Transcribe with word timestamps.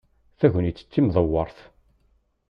Tagnit 0.39 0.83
d 0.85 0.87
timdewweṛt. 0.93 1.57